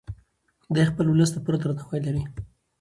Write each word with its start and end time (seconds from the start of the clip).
دی 0.73 0.83
خپل 0.89 1.05
ولس 1.07 1.29
ته 1.31 1.39
پوره 1.43 1.57
درناوی 1.61 1.99
لري. 2.05 2.23